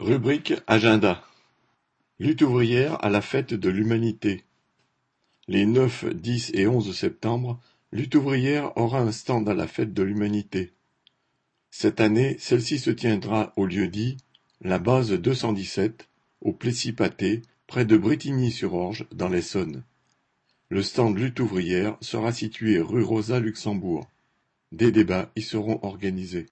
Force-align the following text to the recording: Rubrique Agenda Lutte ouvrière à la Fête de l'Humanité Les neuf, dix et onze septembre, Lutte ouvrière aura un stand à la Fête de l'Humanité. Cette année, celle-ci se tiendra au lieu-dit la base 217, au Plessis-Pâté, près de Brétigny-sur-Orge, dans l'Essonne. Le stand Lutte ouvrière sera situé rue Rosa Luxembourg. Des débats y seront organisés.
Rubrique 0.00 0.54
Agenda 0.68 1.24
Lutte 2.20 2.42
ouvrière 2.42 3.04
à 3.04 3.08
la 3.10 3.20
Fête 3.20 3.52
de 3.52 3.68
l'Humanité 3.68 4.44
Les 5.48 5.66
neuf, 5.66 6.04
dix 6.14 6.52
et 6.54 6.68
onze 6.68 6.96
septembre, 6.96 7.60
Lutte 7.90 8.14
ouvrière 8.14 8.76
aura 8.76 9.00
un 9.00 9.10
stand 9.10 9.48
à 9.48 9.54
la 9.54 9.66
Fête 9.66 9.92
de 9.92 10.04
l'Humanité. 10.04 10.72
Cette 11.72 12.00
année, 12.00 12.36
celle-ci 12.38 12.78
se 12.78 12.92
tiendra 12.92 13.52
au 13.56 13.66
lieu-dit 13.66 14.18
la 14.60 14.78
base 14.78 15.10
217, 15.10 16.08
au 16.42 16.52
Plessis-Pâté, 16.52 17.42
près 17.66 17.84
de 17.84 17.96
Brétigny-sur-Orge, 17.96 19.08
dans 19.10 19.28
l'Essonne. 19.28 19.82
Le 20.68 20.84
stand 20.84 21.18
Lutte 21.18 21.40
ouvrière 21.40 21.98
sera 22.02 22.30
situé 22.30 22.78
rue 22.78 23.02
Rosa 23.02 23.40
Luxembourg. 23.40 24.08
Des 24.70 24.92
débats 24.92 25.32
y 25.34 25.42
seront 25.42 25.80
organisés. 25.82 26.46